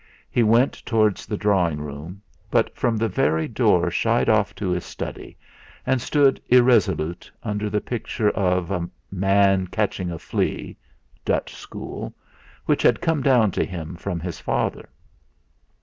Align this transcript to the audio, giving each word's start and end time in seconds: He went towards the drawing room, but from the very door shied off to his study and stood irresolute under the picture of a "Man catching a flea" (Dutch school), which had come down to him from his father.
He 0.31 0.41
went 0.41 0.73
towards 0.73 1.27
the 1.27 1.37
drawing 1.37 1.79
room, 1.79 2.23
but 2.49 2.75
from 2.75 2.97
the 2.97 3.07
very 3.07 3.47
door 3.47 3.91
shied 3.91 4.29
off 4.29 4.55
to 4.55 4.69
his 4.71 4.83
study 4.83 5.37
and 5.85 6.01
stood 6.01 6.41
irresolute 6.49 7.31
under 7.43 7.69
the 7.69 7.81
picture 7.81 8.31
of 8.31 8.71
a 8.71 8.89
"Man 9.11 9.67
catching 9.67 10.09
a 10.09 10.17
flea" 10.17 10.75
(Dutch 11.23 11.53
school), 11.53 12.15
which 12.65 12.81
had 12.81 12.99
come 12.99 13.21
down 13.21 13.51
to 13.51 13.63
him 13.63 13.95
from 13.95 14.19
his 14.19 14.39
father. 14.39 14.89